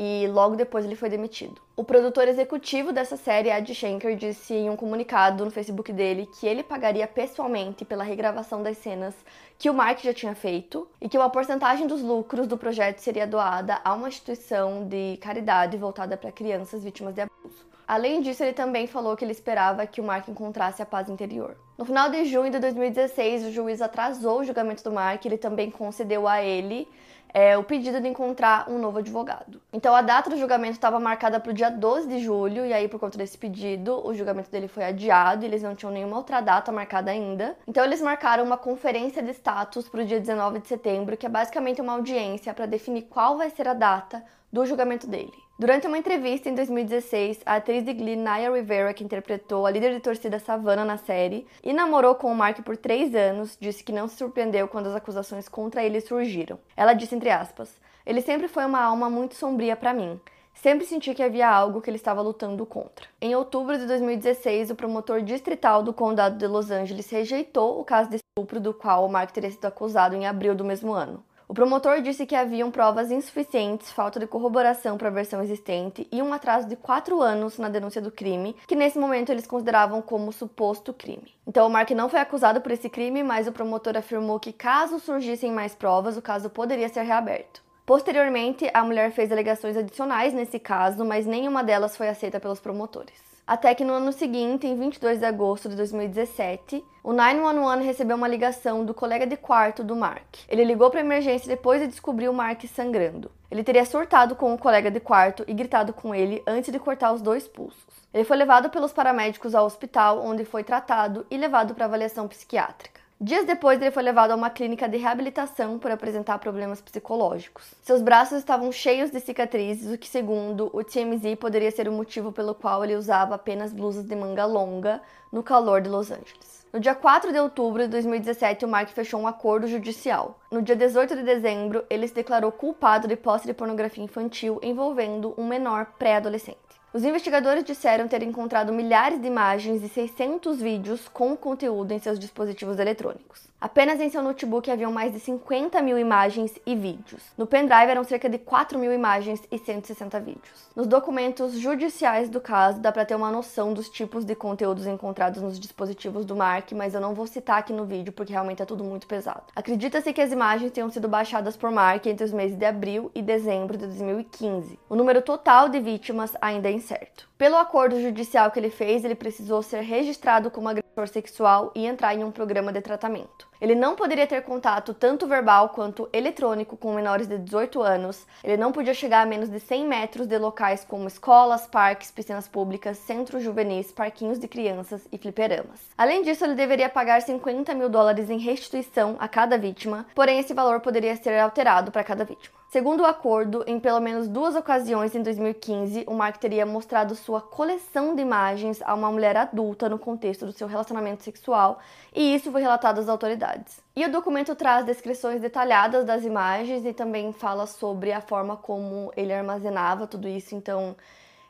e 0.01 0.29
logo 0.29 0.55
depois 0.55 0.85
ele 0.85 0.95
foi 0.95 1.11
demitido. 1.11 1.61
O 1.75 1.83
produtor 1.83 2.29
executivo 2.29 2.93
dessa 2.93 3.17
série, 3.17 3.51
Ed 3.51 3.75
Schenker, 3.75 4.15
disse 4.15 4.55
em 4.55 4.71
um 4.71 4.77
comunicado 4.77 5.45
no 5.45 5.51
Facebook 5.51 5.93
dele 5.93 6.29
que 6.39 6.47
ele 6.47 6.63
pagaria 6.63 7.05
pessoalmente 7.09 7.85
pela 7.85 8.05
regravação 8.05 8.63
das 8.63 8.79
cenas 8.79 9.13
que 9.59 9.69
o 9.69 9.75
Mark 9.75 9.99
já 9.99 10.15
tinha 10.15 10.37
feito 10.37 10.89
e 11.01 11.09
que 11.09 11.19
uma 11.19 11.29
porcentagem 11.29 11.89
dos 11.89 12.01
lucros 12.01 12.47
do 12.47 12.57
projeto 12.57 13.01
seria 13.01 13.27
doada 13.27 13.81
a 13.85 13.93
uma 13.93 14.07
instituição 14.07 14.87
de 14.87 15.17
caridade 15.21 15.77
voltada 15.77 16.17
para 16.17 16.31
crianças 16.31 16.85
vítimas 16.85 17.13
de 17.13 17.23
abuso. 17.23 17.67
Além 17.85 18.23
disso, 18.23 18.45
ele 18.45 18.53
também 18.53 18.87
falou 18.87 19.17
que 19.17 19.25
ele 19.25 19.33
esperava 19.33 19.85
que 19.85 20.01
o 20.01 20.05
Mark 20.05 20.29
encontrasse 20.29 20.81
a 20.81 20.87
paz 20.87 21.09
interior. 21.09 21.57
No 21.79 21.85
final 21.85 22.11
de 22.11 22.25
junho 22.25 22.51
de 22.51 22.59
2016, 22.59 23.45
o 23.45 23.53
juiz 23.53 23.81
atrasou 23.81 24.41
o 24.41 24.45
julgamento 24.45 24.83
do 24.83 24.91
Mark, 24.91 25.25
ele 25.25 25.39
também 25.39 25.71
concedeu 25.71 26.27
a 26.27 26.43
ele 26.43 26.89
é, 27.33 27.57
o 27.57 27.63
pedido 27.63 28.01
de 28.01 28.09
encontrar 28.09 28.69
um 28.69 28.81
novo 28.81 28.99
advogado. 28.99 29.63
Então 29.73 29.95
a 29.95 30.03
data 30.03 30.29
do 30.29 30.37
julgamento 30.37 30.73
estava 30.73 30.99
marcada 30.99 31.39
para 31.39 31.51
o 31.53 31.55
dia 31.55 31.71
12 31.71 32.09
de 32.09 32.19
julho, 32.19 32.67
e 32.67 32.73
aí 32.73 32.89
por 32.89 32.99
conta 32.99 33.17
desse 33.17 33.39
pedido, 33.39 34.05
o 34.05 34.13
julgamento 34.13 34.51
dele 34.51 34.67
foi 34.67 34.83
adiado, 34.83 35.45
eles 35.45 35.63
não 35.63 35.77
tinham 35.77 35.93
nenhuma 35.93 36.17
outra 36.17 36.41
data 36.41 36.73
marcada 36.73 37.13
ainda. 37.13 37.57
Então 37.65 37.85
eles 37.85 38.03
marcaram 38.03 38.43
uma 38.43 38.57
conferência 38.57 39.23
de 39.23 39.31
status 39.31 39.89
para 39.89 40.03
o 40.03 40.05
dia 40.05 40.19
19 40.19 40.59
de 40.59 40.67
setembro, 40.67 41.17
que 41.17 41.27
é 41.27 41.29
basicamente 41.29 41.81
uma 41.81 41.93
audiência 41.93 42.53
para 42.53 42.67
definir 42.67 43.03
qual 43.03 43.39
vai 43.39 43.51
ser 43.51 43.69
a 43.69 43.75
data 43.75 44.25
do 44.53 44.67
julgamento 44.67 45.07
dele. 45.07 45.48
Durante 45.59 45.89
uma 45.89 45.99
entrevista 45.99 46.49
em 46.49 46.55
2016, 46.55 47.41
a 47.45 47.57
atriz 47.57 47.85
de 47.85 47.93
Glee 47.93 48.15
Naya 48.15 48.49
Rivera, 48.49 48.95
que 48.95 49.03
interpretou 49.03 49.67
a 49.67 49.71
líder 49.73 49.93
de 49.93 49.99
torcida 49.99 50.39
Savannah 50.39 50.85
na 50.85 50.99
série 50.99 51.49
e 51.65 51.73
namorou 51.73 52.15
com 52.15 52.31
o 52.31 52.35
Mark 52.35 52.63
por 52.63 52.77
três 52.77 53.13
anos, 53.13 53.59
disse 53.61 53.83
que 53.83 53.91
não 53.91 54.07
se 54.07 54.15
surpreendeu 54.15 54.69
quando 54.69 54.87
as 54.87 54.95
acusações 54.95 55.49
contra 55.49 55.83
ele 55.83 56.01
surgiram. 56.01 56.61
Ela 56.77 56.93
disse 56.93 57.17
entre 57.17 57.29
aspas: 57.31 57.75
"Ele 58.07 58.21
sempre 58.21 58.47
foi 58.47 58.65
uma 58.65 58.81
alma 58.81 59.11
muito 59.11 59.35
sombria 59.35 59.75
para 59.75 59.93
mim. 59.93 60.21
Sempre 60.55 60.87
senti 60.87 61.13
que 61.13 61.25
havia 61.25 61.49
algo 61.49 61.81
que 61.81 61.91
ele 61.91 61.97
estava 61.97 62.23
lutando 62.23 62.65
contra. 62.65 63.09
Em 63.21 63.35
outubro 63.35 63.77
de 63.77 63.85
2016, 63.85 64.71
o 64.71 64.77
promotor 64.77 65.23
distrital 65.23 65.83
do 65.83 65.93
condado 65.93 66.39
de 66.39 66.47
Los 66.47 66.71
Angeles 66.71 67.11
rejeitou 67.11 67.81
o 67.81 67.85
caso 67.85 68.11
de 68.11 68.17
estupro 68.19 68.61
do 68.61 68.73
qual 68.73 69.05
o 69.05 69.09
Mark 69.09 69.33
teria 69.33 69.51
sido 69.51 69.65
acusado 69.65 70.15
em 70.15 70.25
abril 70.25 70.55
do 70.55 70.65
mesmo 70.65 70.93
ano. 70.93 71.25
O 71.49 71.55
promotor 71.55 72.03
disse 72.03 72.27
que 72.27 72.37
haviam 72.37 72.71
provas 72.71 73.11
insuficientes, 73.11 73.91
falta 73.91 74.21
de 74.21 74.27
corroboração 74.27 74.99
para 74.99 75.09
a 75.09 75.11
versão 75.11 75.43
existente 75.43 76.07
e 76.13 76.21
um 76.21 76.35
atraso 76.35 76.69
de 76.69 76.77
quatro 76.77 77.23
anos 77.23 77.57
na 77.57 77.71
denúncia 77.71 78.03
do 78.03 78.13
crime, 78.13 78.55
que 78.67 78.77
nesse 78.77 78.99
momento 78.99 79.33
eles 79.33 79.47
consideravam 79.47 80.03
como 80.03 80.31
suposto 80.31 80.93
crime. 80.93 81.35
Então 81.47 81.67
o 81.67 81.71
Mark 81.71 81.91
não 81.93 82.11
foi 82.11 82.21
acusado 82.21 82.61
por 82.61 82.71
esse 82.71 82.91
crime, 82.91 83.23
mas 83.23 83.49
o 83.49 83.53
promotor 83.53 83.97
afirmou 83.97 84.39
que 84.39 84.53
caso 84.53 85.01
surgissem 85.01 85.51
mais 85.51 85.75
provas, 85.75 86.19
o 86.19 86.23
caso 86.23 86.51
poderia 86.51 86.91
ser 86.91 87.01
reaberto. 87.01 87.63
Posteriormente, 87.87 88.71
a 88.75 88.85
mulher 88.85 89.11
fez 89.13 89.33
alegações 89.33 89.75
adicionais 89.75 90.35
nesse 90.35 90.59
caso, 90.59 91.03
mas 91.03 91.25
nenhuma 91.25 91.65
delas 91.65 91.97
foi 91.97 92.11
aceita 92.11 92.39
pelos 92.39 92.61
promotores. 92.61 93.28
Até 93.49 93.75
que 93.75 93.83
no 93.83 93.95
ano 93.95 94.13
seguinte, 94.13 94.67
em 94.67 94.79
22 94.79 95.21
de 95.21 95.25
agosto 95.25 95.71
de 95.71 95.77
2017, 95.77 96.85
o 97.03 97.15
911 97.15 97.83
recebeu 97.83 98.15
uma 98.15 98.29
ligação 98.29 98.85
do 98.85 98.93
colega 98.93 99.27
de 99.27 99.39
quarto 99.39 99.83
do 99.83 99.97
Mark. 99.97 100.41
Ele 100.51 100.63
ligou 100.63 100.91
para 100.91 101.01
a 101.01 101.03
emergência 101.03 101.49
depois 101.49 101.81
de 101.81 101.87
descobrir 101.87 102.29
o 102.29 102.35
Mark 102.35 102.63
sangrando. 102.67 103.31
Ele 103.51 103.65
teria 103.65 103.87
surtado 103.87 104.37
com 104.37 104.53
o 104.53 104.59
colega 104.59 104.91
de 104.91 105.01
quarto 105.01 105.45
e 105.49 105.55
gritado 105.55 105.95
com 105.95 106.15
ele 106.15 106.43
antes 106.47 106.71
de 106.71 106.79
cortar 106.79 107.11
os 107.11 107.23
dois 107.23 107.49
pulsos. 107.49 107.83
Ele 108.13 108.25
foi 108.25 108.37
levado 108.37 108.69
pelos 108.69 108.93
paramédicos 108.93 109.55
ao 109.55 109.65
hospital, 109.65 110.23
onde 110.23 110.45
foi 110.45 110.63
tratado 110.63 111.25
e 111.31 111.39
levado 111.39 111.75
para 111.75 111.87
avaliação 111.87 112.29
psiquiátrica. 112.29 113.01
Dias 113.21 113.45
depois, 113.45 113.83
ele 113.83 113.91
foi 113.91 114.05
levado 114.05 114.31
a 114.31 114.37
uma 114.37 114.49
clínica 114.49 114.89
de 114.89 114.97
reabilitação 114.97 115.77
por 115.77 115.91
apresentar 115.91 116.39
problemas 116.39 116.81
psicológicos. 116.81 117.75
Seus 117.83 118.01
braços 118.01 118.39
estavam 118.39 118.71
cheios 118.71 119.11
de 119.11 119.19
cicatrizes, 119.19 119.93
o 119.93 119.99
que, 119.99 120.07
segundo 120.07 120.71
o 120.73 120.85
TMZ, 120.85 121.35
poderia 121.37 121.73
ser 121.73 121.89
o 121.89 121.93
motivo 121.93 122.31
pelo 122.31 122.55
qual 122.55 122.85
ele 122.85 122.95
usava 122.95 123.35
apenas 123.35 123.73
blusas 123.73 124.05
de 124.05 124.15
manga 124.15 124.45
longa 124.45 125.03
no 125.33 125.43
calor 125.43 125.81
de 125.81 125.89
Los 125.89 126.13
Angeles. 126.13 126.65
No 126.73 126.79
dia 126.79 126.95
4 126.95 127.33
de 127.33 127.41
outubro 127.41 127.83
de 127.83 127.89
2017, 127.89 128.65
o 128.65 128.69
Mark 128.69 128.91
fechou 128.91 129.19
um 129.21 129.27
acordo 129.27 129.67
judicial. 129.67 130.39
No 130.49 130.63
dia 130.63 130.77
18 130.77 131.17
de 131.17 131.25
dezembro, 131.25 131.85
ele 131.91 132.07
se 132.07 132.15
declarou 132.15 132.53
culpado 132.53 133.09
de 133.09 133.17
posse 133.17 133.49
de 133.49 133.53
pornografia 133.53 134.05
infantil 134.05 134.61
envolvendo 134.63 135.35
um 135.37 135.45
menor 135.45 135.87
pré-adolescente. 135.99 136.68
Os 136.93 137.05
investigadores 137.05 137.65
disseram 137.65 138.09
ter 138.09 138.23
encontrado 138.23 138.73
milhares 138.73 139.21
de 139.21 139.27
imagens 139.27 139.83
e 139.83 139.89
600 139.91 140.59
vídeos 140.63 141.07
com 141.07 141.37
conteúdo 141.37 141.93
em 141.93 141.99
seus 141.99 142.19
dispositivos 142.19 142.79
eletrônicos. 142.79 143.47
Apenas 143.61 143.99
em 143.99 144.09
seu 144.09 144.23
notebook 144.23 144.71
haviam 144.71 144.93
mais 144.93 145.13
de 145.13 145.19
50 145.19 145.83
mil 145.83 145.99
imagens 145.99 146.55
e 146.65 146.77
vídeos. 146.77 147.25
No 147.37 147.45
pendrive 147.45 147.91
eram 147.91 148.05
cerca 148.05 148.29
de 148.29 148.39
4 148.39 148.79
mil 148.79 148.93
imagens 148.93 149.43
e 149.51 149.59
160 149.59 150.21
vídeos. 150.21 150.69
Nos 150.77 150.87
documentos 150.87 151.59
judiciais 151.59 152.29
do 152.29 152.41
caso 152.41 152.79
dá 152.79 152.93
para 152.93 153.05
ter 153.05 153.17
uma 153.17 153.33
noção 153.33 153.75
dos 153.75 153.89
tipos 153.89 154.25
de 154.25 154.37
conteúdos 154.37 154.87
encontrados 154.87 155.43
nos 155.43 155.59
dispositivos 155.59 156.25
do 156.25 156.37
Mark, 156.37 156.71
mas 156.71 156.95
eu 156.95 157.01
não 157.01 157.15
vou 157.15 157.27
citar 157.27 157.59
aqui 157.59 157.73
no 157.73 157.85
vídeo 157.85 158.13
porque 158.13 158.33
realmente 158.33 158.63
é 158.63 158.65
tudo 158.65 158.85
muito 158.85 159.09
pesado. 159.09 159.43
Acredita-se 159.57 160.13
que 160.13 160.21
as 160.21 160.31
imagens 160.31 160.71
tenham 160.71 160.89
sido 160.89 161.09
baixadas 161.09 161.57
por 161.57 161.73
Mark 161.73 162.07
entre 162.07 162.25
os 162.25 162.33
meses 162.33 162.57
de 162.57 162.65
abril 162.65 163.11
e 163.13 163.21
dezembro 163.21 163.77
de 163.77 163.87
2015. 163.87 164.79
O 164.89 164.95
número 164.95 165.21
total 165.21 165.69
de 165.69 165.81
vítimas 165.81 166.33
ainda 166.41 166.69
é 166.69 166.73
incerto. 166.73 167.29
Pelo 167.37 167.57
acordo 167.57 168.01
judicial 168.01 168.53
que 168.53 168.61
ele 168.61 168.71
fez, 168.71 169.05
ele 169.05 169.17
precisou 169.17 169.65
ser 169.65 169.81
registrado 169.81 170.49
como 170.49 170.69
agressor 170.69 171.09
sexual 171.09 171.73
e 171.75 171.87
entrar 171.87 172.15
em 172.15 172.23
um 172.23 172.31
programa 172.31 172.73
de 172.73 172.81
tratamento. 172.81 173.48
Ele 173.61 173.75
não 173.75 173.97
poderia 173.97 174.27
ter 174.27 174.43
contato 174.43 174.95
tanto 174.95 175.27
verbal 175.27 175.71
quanto 175.71 176.09
eletrônico 176.13 176.77
com 176.77 176.95
menores 176.95 177.27
de 177.27 177.37
18 177.39 177.83
anos. 177.83 178.27
Ele 178.45 178.57
não 178.57 178.71
podia 178.71 178.95
chegar 178.95 179.23
a 179.23 179.27
menos 179.27 179.49
de 179.49 179.59
100 179.59 179.85
metros 179.85 180.27
de 180.27 180.39
locais 180.39 180.85
como 180.85 181.09
escolas, 181.09 181.67
parques, 181.67 182.11
piscinas 182.11 182.47
públicas, 182.47 182.99
centros 182.99 183.43
juvenis, 183.43 183.91
parquinhos 183.91 184.39
de 184.39 184.47
crianças 184.47 185.09
e 185.11 185.19
fliperamas. 185.19 185.81
Além 185.97 186.23
disso, 186.23 186.45
ele 186.45 186.55
deveria 186.55 186.89
pagar 186.89 187.21
50 187.21 187.75
mil 187.75 187.89
dólares 187.89 188.31
em 188.31 188.39
restituição 188.39 189.17
a 189.19 189.27
cada 189.27 189.59
vítima, 189.59 190.07
porém 190.15 190.39
esse 190.39 190.55
valor 190.55 190.81
poderia 190.81 191.17
ser 191.17 191.39
alterado 191.39 191.91
para 191.91 192.05
cada 192.05 192.25
vítima. 192.25 192.59
Segundo 192.71 193.01
o 193.01 193.07
acordo, 193.07 193.65
em 193.67 193.81
pelo 193.81 193.99
menos 193.99 194.29
duas 194.29 194.55
ocasiões 194.55 195.15
em 195.15 195.23
2015, 195.23 196.05
o 196.07 196.13
Mark 196.13 196.37
teria 196.37 196.67
mostrado 196.67 197.15
sua 197.15 197.41
coleção 197.41 198.15
de 198.15 198.21
imagens 198.21 198.83
a 198.83 198.93
uma 198.93 199.11
mulher 199.11 199.39
adulta 199.39 199.89
no 199.89 199.99
contexto 199.99 200.45
do 200.45 200.53
seu 200.53 200.69
relacionamento 200.69 201.23
sexual, 201.23 201.79
e 202.15 202.35
isso 202.35 202.53
foi 202.53 202.61
relatado 202.61 202.99
às 202.99 203.09
autoridades. 203.09 203.48
E 203.95 204.05
o 204.05 204.11
documento 204.11 204.55
traz 204.55 204.85
descrições 204.85 205.41
detalhadas 205.41 206.05
das 206.05 206.25
imagens 206.25 206.85
e 206.85 206.93
também 206.93 207.33
fala 207.33 207.67
sobre 207.67 208.13
a 208.13 208.21
forma 208.21 208.57
como 208.57 209.13
ele 209.17 209.33
armazenava 209.33 210.07
tudo 210.07 210.29
isso, 210.29 210.55
então 210.55 210.97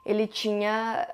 ele 0.05 0.27
tinha 0.27 1.07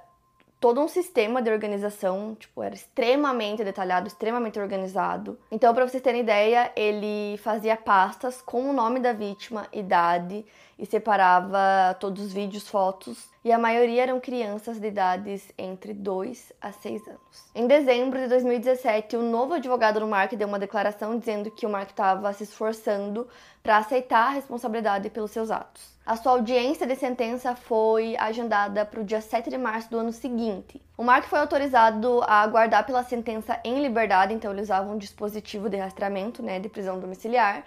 todo 0.65 0.81
um 0.81 0.89
sistema 0.89 1.43
de 1.43 1.51
organização, 1.51 2.35
tipo, 2.35 2.63
era 2.63 2.75
extremamente 2.75 3.63
detalhado, 3.63 4.09
extremamente 4.09 4.59
organizado. 4.59 5.39
Então, 5.53 5.75
para 5.75 5.87
vocês 5.87 6.03
terem 6.03 6.23
ideia, 6.23 6.73
ele 6.75 7.37
fazia 7.37 7.77
pastas 7.77 8.41
com 8.41 8.71
o 8.71 8.73
nome 8.73 8.99
da 8.99 9.13
vítima, 9.13 9.69
idade 9.71 10.43
e 10.79 10.87
separava 10.87 11.95
todos 12.01 12.25
os 12.25 12.33
vídeos, 12.33 12.67
fotos, 12.67 13.29
e 13.45 13.53
a 13.53 13.59
maioria 13.59 14.05
eram 14.05 14.19
crianças 14.19 14.81
de 14.81 14.87
idades 14.87 15.53
entre 15.59 15.93
2 15.93 16.55
a 16.63 16.73
6 16.73 17.09
anos. 17.09 17.51
Em 17.55 17.67
dezembro 17.67 18.19
de 18.19 18.29
2017, 18.29 19.19
o 19.19 19.23
novo 19.23 19.53
advogado 19.53 20.01
do 20.01 20.07
Mark 20.07 20.33
deu 20.33 20.49
uma 20.49 20.59
declaração 20.59 21.19
dizendo 21.19 21.51
que 21.51 21.67
o 21.67 21.69
Mark 21.69 21.91
estava 21.91 22.33
se 22.33 22.45
esforçando 22.45 23.29
para 23.63 23.77
aceitar 23.77 24.29
a 24.29 24.31
responsabilidade 24.31 25.11
pelos 25.11 25.31
seus 25.31 25.51
atos. 25.51 25.94
A 26.07 26.17
sua 26.17 26.33
audiência 26.33 26.87
de 26.87 26.95
sentença 26.97 27.57
foi 27.57 28.15
agendada 28.19 28.85
para 28.85 29.01
o 29.01 29.05
dia 29.05 29.23
7 29.23 29.49
de 29.49 29.57
março 29.57 29.91
do 29.91 29.99
ano 29.99 30.13
seguinte. 30.13 30.79
O 30.99 31.03
Mark 31.03 31.25
foi 31.25 31.39
autorizado 31.39 32.21
a 32.25 32.43
aguardar 32.43 32.85
pela 32.85 33.03
sentença 33.03 33.59
em 33.65 33.81
liberdade, 33.81 34.35
então 34.35 34.53
ele 34.53 34.61
usava 34.61 34.93
um 34.93 34.99
dispositivo 34.99 35.71
de 35.71 35.79
rastreamento, 35.79 36.43
né, 36.43 36.61
de 36.61 36.69
prisão 36.69 37.01
domiciliar, 37.01 37.65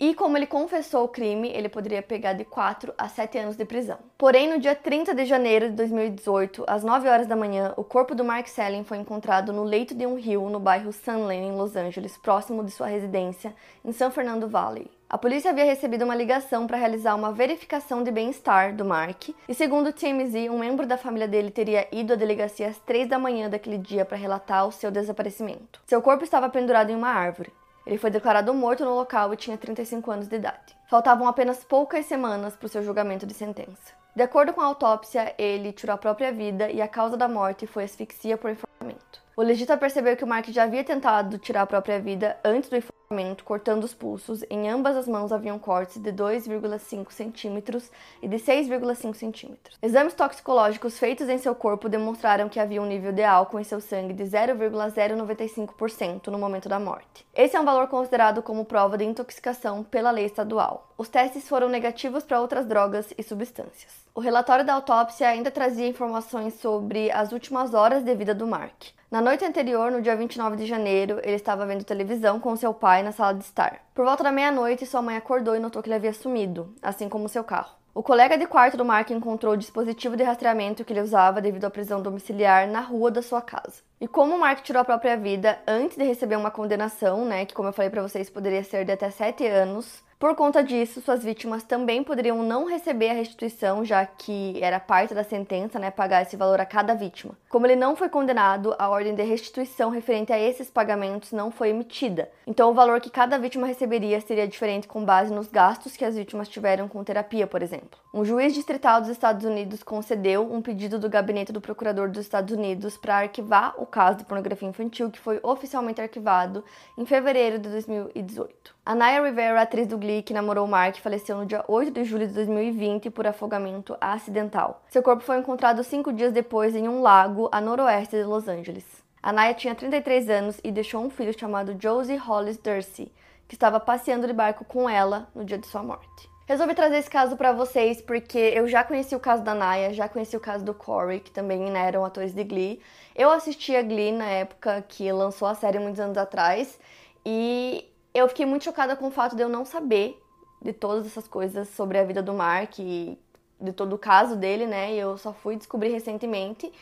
e 0.00 0.14
como 0.14 0.36
ele 0.36 0.48
confessou 0.48 1.04
o 1.04 1.08
crime, 1.08 1.48
ele 1.48 1.68
poderia 1.68 2.02
pegar 2.02 2.32
de 2.32 2.44
4 2.44 2.92
a 2.98 3.08
7 3.08 3.38
anos 3.38 3.56
de 3.56 3.64
prisão. 3.64 3.98
Porém, 4.18 4.52
no 4.52 4.58
dia 4.58 4.74
30 4.74 5.14
de 5.14 5.24
janeiro 5.24 5.70
de 5.70 5.76
2018, 5.76 6.64
às 6.66 6.82
9 6.82 7.08
horas 7.08 7.28
da 7.28 7.36
manhã, 7.36 7.72
o 7.76 7.84
corpo 7.84 8.16
do 8.16 8.24
Mark 8.24 8.48
Selling 8.48 8.82
foi 8.82 8.98
encontrado 8.98 9.52
no 9.52 9.62
leito 9.62 9.94
de 9.94 10.04
um 10.04 10.16
rio 10.16 10.50
no 10.50 10.58
bairro 10.58 10.92
Sunland, 10.92 11.40
em 11.40 11.52
Los 11.52 11.76
Angeles, 11.76 12.18
próximo 12.18 12.64
de 12.64 12.72
sua 12.72 12.88
residência 12.88 13.54
em 13.84 13.92
San 13.92 14.10
Fernando 14.10 14.48
Valley. 14.48 14.90
A 15.08 15.16
polícia 15.16 15.52
havia 15.52 15.64
recebido 15.64 16.04
uma 16.04 16.16
ligação 16.16 16.66
para 16.66 16.76
realizar 16.76 17.14
uma 17.14 17.30
verificação 17.30 18.02
de 18.02 18.10
bem-estar 18.10 18.74
do 18.74 18.84
Mark, 18.84 19.28
e 19.48 19.54
segundo 19.54 19.90
o 19.90 19.92
TMZ, 19.92 20.50
um 20.50 20.58
membro 20.58 20.84
da 20.84 20.98
família 20.98 21.28
dele 21.28 21.48
teria 21.48 21.86
ido 21.92 22.14
à 22.14 22.16
delegacia 22.16 22.66
às 22.66 22.78
3 22.78 23.08
da 23.08 23.16
manhã 23.16 23.48
daquele 23.48 23.78
dia 23.78 24.04
para 24.04 24.16
relatar 24.16 24.66
o 24.66 24.72
seu 24.72 24.90
desaparecimento. 24.90 25.80
Seu 25.86 26.02
corpo 26.02 26.24
estava 26.24 26.48
pendurado 26.48 26.90
em 26.90 26.96
uma 26.96 27.08
árvore. 27.08 27.52
Ele 27.86 27.98
foi 27.98 28.10
declarado 28.10 28.52
morto 28.52 28.84
no 28.84 28.96
local 28.96 29.32
e 29.32 29.36
tinha 29.36 29.56
35 29.56 30.10
anos 30.10 30.26
de 30.26 30.34
idade. 30.34 30.76
Faltavam 30.88 31.26
apenas 31.26 31.64
poucas 31.64 32.06
semanas 32.06 32.54
para 32.54 32.66
o 32.66 32.68
seu 32.68 32.82
julgamento 32.82 33.26
de 33.26 33.34
sentença. 33.34 33.92
De 34.14 34.22
acordo 34.22 34.52
com 34.52 34.60
a 34.60 34.66
autópsia, 34.66 35.34
ele 35.36 35.72
tirou 35.72 35.94
a 35.94 35.98
própria 35.98 36.32
vida 36.32 36.70
e 36.70 36.80
a 36.80 36.88
causa 36.88 37.16
da 37.16 37.28
morte 37.28 37.66
foi 37.66 37.84
asfixia 37.84 38.38
por 38.38 38.50
enforcamento. 38.50 39.26
O 39.36 39.42
legista 39.42 39.76
percebeu 39.76 40.16
que 40.16 40.24
o 40.24 40.26
Mark 40.26 40.48
já 40.48 40.62
havia 40.62 40.82
tentado 40.82 41.36
tirar 41.36 41.62
a 41.62 41.66
própria 41.66 42.00
vida 42.00 42.38
antes 42.42 42.70
do 42.70 42.76
enforcamento, 42.76 43.44
cortando 43.44 43.84
os 43.84 43.92
pulsos. 43.92 44.42
Em 44.48 44.70
ambas 44.70 44.96
as 44.96 45.06
mãos 45.06 45.30
haviam 45.30 45.58
cortes 45.58 46.00
de 46.00 46.10
2,5 46.10 47.12
centímetros 47.12 47.90
e 48.22 48.28
de 48.28 48.36
6,5 48.36 49.14
centímetros. 49.14 49.76
Exames 49.82 50.14
toxicológicos 50.14 50.98
feitos 50.98 51.28
em 51.28 51.36
seu 51.36 51.54
corpo 51.54 51.86
demonstraram 51.88 52.48
que 52.48 52.58
havia 52.58 52.80
um 52.80 52.86
nível 52.86 53.12
de 53.12 53.22
álcool 53.22 53.60
em 53.60 53.64
seu 53.64 53.82
sangue 53.82 54.14
de 54.14 54.24
0,095% 54.24 56.28
no 56.28 56.38
momento 56.38 56.68
da 56.68 56.80
morte. 56.80 57.26
Esse 57.34 57.56
é 57.56 57.60
um 57.60 57.66
valor 57.66 57.88
considerado 57.88 58.42
como 58.42 58.64
prova 58.64 58.96
de 58.96 59.04
intoxicação 59.04 59.84
pela 59.84 60.10
lei 60.10 60.24
estadual. 60.24 60.75
Os 60.98 61.08
testes 61.08 61.48
foram 61.48 61.68
negativos 61.68 62.24
para 62.24 62.40
outras 62.40 62.66
drogas 62.66 63.12
e 63.16 63.22
substâncias. 63.22 63.92
O 64.14 64.20
relatório 64.20 64.64
da 64.64 64.74
autópsia 64.74 65.28
ainda 65.28 65.50
trazia 65.50 65.86
informações 65.86 66.54
sobre 66.54 67.10
as 67.10 67.32
últimas 67.32 67.74
horas 67.74 68.02
de 68.02 68.14
vida 68.14 68.34
do 68.34 68.46
Mark. 68.46 68.84
Na 69.10 69.20
noite 69.20 69.44
anterior, 69.44 69.90
no 69.92 70.02
dia 70.02 70.16
29 70.16 70.56
de 70.56 70.66
janeiro, 70.66 71.20
ele 71.22 71.36
estava 71.36 71.64
vendo 71.64 71.84
televisão 71.84 72.40
com 72.40 72.56
seu 72.56 72.74
pai 72.74 73.02
na 73.02 73.12
sala 73.12 73.34
de 73.34 73.44
estar. 73.44 73.80
Por 73.94 74.04
volta 74.04 74.24
da 74.24 74.32
meia-noite, 74.32 74.86
sua 74.86 75.02
mãe 75.02 75.16
acordou 75.16 75.54
e 75.54 75.60
notou 75.60 75.82
que 75.82 75.88
ele 75.88 75.96
havia 75.96 76.12
sumido, 76.12 76.74
assim 76.82 77.08
como 77.08 77.28
seu 77.28 77.44
carro. 77.44 77.76
O 77.96 78.02
colega 78.02 78.36
de 78.36 78.46
quarto 78.46 78.76
do 78.76 78.84
Mark 78.84 79.10
encontrou 79.10 79.54
o 79.54 79.56
dispositivo 79.56 80.18
de 80.18 80.22
rastreamento 80.22 80.84
que 80.84 80.92
ele 80.92 81.00
usava 81.00 81.40
devido 81.40 81.64
à 81.64 81.70
prisão 81.70 82.02
domiciliar 82.02 82.68
na 82.68 82.80
rua 82.80 83.10
da 83.10 83.22
sua 83.22 83.40
casa. 83.40 83.80
E 83.98 84.06
como 84.06 84.34
o 84.34 84.38
Mark 84.38 84.60
tirou 84.60 84.82
a 84.82 84.84
própria 84.84 85.16
vida 85.16 85.58
antes 85.66 85.96
de 85.96 86.04
receber 86.04 86.36
uma 86.36 86.50
condenação, 86.50 87.24
né, 87.24 87.46
que 87.46 87.54
como 87.54 87.70
eu 87.70 87.72
falei 87.72 87.90
para 87.90 88.02
vocês 88.02 88.28
poderia 88.28 88.62
ser 88.62 88.84
de 88.84 88.92
até 88.92 89.08
7 89.08 89.46
anos, 89.46 90.04
Por 90.18 90.34
conta 90.34 90.64
disso, 90.64 91.02
suas 91.02 91.22
vítimas 91.22 91.62
também 91.62 92.02
poderiam 92.02 92.42
não 92.42 92.64
receber 92.64 93.10
a 93.10 93.12
restituição, 93.12 93.84
já 93.84 94.06
que 94.06 94.58
era 94.62 94.80
parte 94.80 95.12
da 95.12 95.22
sentença, 95.22 95.78
né, 95.78 95.90
pagar 95.90 96.22
esse 96.22 96.38
valor 96.38 96.58
a 96.58 96.64
cada 96.64 96.94
vítima. 96.94 97.36
Como 97.50 97.66
ele 97.66 97.76
não 97.76 97.94
foi 97.94 98.08
condenado, 98.08 98.74
a 98.78 98.88
ordem 98.88 99.14
de 99.14 99.22
restituição 99.22 99.90
referente 99.90 100.32
a 100.32 100.38
esses 100.38 100.70
pagamentos 100.70 101.32
não 101.32 101.50
foi 101.50 101.68
emitida. 101.68 102.30
Então, 102.46 102.70
o 102.70 102.74
valor 102.74 102.98
que 102.98 103.10
cada 103.10 103.38
vítima 103.38 103.66
receberia 103.66 104.18
seria 104.22 104.48
diferente 104.48 104.88
com 104.88 105.04
base 105.04 105.30
nos 105.30 105.48
gastos 105.48 105.94
que 105.94 106.04
as 106.04 106.16
vítimas 106.16 106.48
tiveram 106.48 106.88
com 106.88 107.04
terapia, 107.04 107.46
por 107.46 107.62
exemplo. 107.62 107.98
Um 108.14 108.24
juiz 108.24 108.54
distrital 108.54 109.02
dos 109.02 109.10
Estados 109.10 109.44
Unidos 109.44 109.82
concedeu 109.82 110.50
um 110.50 110.62
pedido 110.62 110.98
do 110.98 111.10
gabinete 111.10 111.52
do 111.52 111.60
procurador 111.60 112.08
dos 112.08 112.22
Estados 112.22 112.56
Unidos 112.56 112.96
para 112.96 113.18
arquivar 113.18 113.74
o 113.76 113.84
caso 113.84 114.16
de 114.16 114.24
pornografia 114.24 114.66
infantil, 114.66 115.10
que 115.10 115.18
foi 115.18 115.38
oficialmente 115.42 116.00
arquivado 116.00 116.64
em 116.96 117.04
fevereiro 117.04 117.58
de 117.58 117.68
2018. 117.68 118.74
A 118.86 118.94
Naya 118.94 119.20
Rivera, 119.22 119.60
atriz 119.60 119.86
do 119.86 119.98
Glee, 120.06 120.22
que 120.22 120.32
namorou 120.32 120.68
Mark, 120.68 120.98
faleceu 121.00 121.36
no 121.36 121.44
dia 121.44 121.64
8 121.66 121.90
de 121.90 122.04
julho 122.04 122.28
de 122.28 122.32
2020 122.32 123.10
por 123.10 123.26
afogamento 123.26 123.96
acidental. 124.00 124.80
Seu 124.88 125.02
corpo 125.02 125.24
foi 125.24 125.36
encontrado 125.38 125.82
cinco 125.82 126.12
dias 126.12 126.32
depois 126.32 126.76
em 126.76 126.88
um 126.88 127.02
lago 127.02 127.48
a 127.50 127.60
noroeste 127.60 128.14
de 128.14 128.22
Los 128.22 128.46
Angeles. 128.46 128.84
A 129.20 129.32
Naya 129.32 129.52
tinha 129.52 129.74
33 129.74 130.30
anos 130.30 130.60
e 130.62 130.70
deixou 130.70 131.02
um 131.02 131.10
filho 131.10 131.36
chamado 131.36 131.76
Josie 131.76 132.16
Hollis 132.16 132.56
Dursey, 132.56 133.10
que 133.48 133.56
estava 133.56 133.80
passeando 133.80 134.28
de 134.28 134.32
barco 134.32 134.64
com 134.64 134.88
ela 134.88 135.26
no 135.34 135.44
dia 135.44 135.58
de 135.58 135.66
sua 135.66 135.82
morte. 135.82 136.30
Resolvi 136.46 136.76
trazer 136.76 136.98
esse 136.98 137.10
caso 137.10 137.36
para 137.36 137.50
vocês 137.50 138.00
porque 138.00 138.38
eu 138.38 138.68
já 138.68 138.84
conheci 138.84 139.16
o 139.16 139.20
caso 139.20 139.42
da 139.42 139.56
Naya, 139.56 139.92
já 139.92 140.08
conheci 140.08 140.36
o 140.36 140.40
caso 140.40 140.64
do 140.64 140.72
Corey, 140.72 141.18
que 141.18 141.32
também 141.32 141.58
né, 141.68 141.88
eram 141.88 142.04
atores 142.04 142.32
de 142.32 142.44
Glee. 142.44 142.80
Eu 143.16 143.28
assistia 143.28 143.82
Glee 143.82 144.12
na 144.12 144.26
época 144.26 144.84
que 144.86 145.10
lançou 145.10 145.48
a 145.48 145.54
série 145.56 145.80
muitos 145.80 145.98
anos 145.98 146.16
atrás 146.16 146.78
e 147.24 147.84
eu 148.16 148.28
fiquei 148.28 148.46
muito 148.46 148.64
chocada 148.64 148.96
com 148.96 149.08
o 149.08 149.10
fato 149.10 149.36
de 149.36 149.42
eu 149.42 149.48
não 149.48 149.64
saber 149.64 150.20
de 150.62 150.72
todas 150.72 151.06
essas 151.06 151.28
coisas 151.28 151.68
sobre 151.68 151.98
a 151.98 152.04
vida 152.04 152.22
do 152.22 152.32
Mark 152.32 152.78
e 152.78 153.18
de 153.60 153.72
todo 153.72 153.94
o 153.94 153.98
caso 153.98 154.36
dele, 154.36 154.66
né? 154.66 154.94
E 154.94 154.98
eu 154.98 155.16
só 155.18 155.32
fui 155.32 155.56
descobrir 155.56 155.90
recentemente. 155.90 156.72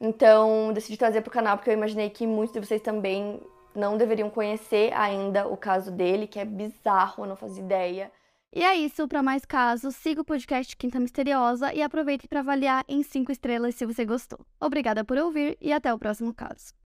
Então, 0.00 0.72
decidi 0.72 0.96
trazer 0.96 1.20
para 1.20 1.30
o 1.30 1.32
canal 1.32 1.56
porque 1.56 1.70
eu 1.70 1.74
imaginei 1.74 2.10
que 2.10 2.26
muitos 2.26 2.52
de 2.52 2.60
vocês 2.60 2.82
também 2.82 3.40
não 3.74 3.96
deveriam 3.96 4.28
conhecer 4.28 4.92
ainda 4.92 5.46
o 5.46 5.56
caso 5.56 5.90
dele, 5.90 6.26
que 6.26 6.38
é 6.38 6.44
bizarro, 6.44 7.24
eu 7.24 7.28
não 7.28 7.36
fazia 7.36 7.62
ideia. 7.62 8.12
E 8.54 8.62
é 8.62 8.74
isso, 8.74 9.08
para 9.08 9.22
mais 9.22 9.46
casos, 9.46 9.96
siga 9.96 10.20
o 10.20 10.24
podcast 10.24 10.76
Quinta 10.76 11.00
Misteriosa 11.00 11.72
e 11.72 11.80
aproveite 11.80 12.28
para 12.28 12.40
avaliar 12.40 12.84
em 12.86 13.02
5 13.02 13.32
estrelas 13.32 13.74
se 13.74 13.86
você 13.86 14.04
gostou. 14.04 14.40
Obrigada 14.60 15.04
por 15.04 15.16
ouvir 15.16 15.56
e 15.60 15.72
até 15.72 15.94
o 15.94 15.98
próximo 15.98 16.34
caso. 16.34 16.74